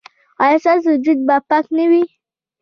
ایا 0.43 0.57
ستاسو 0.63 0.89
وجود 0.95 1.19
به 1.27 1.35
پاک 1.49 1.65
نه 1.77 1.85
وي؟ 1.89 2.03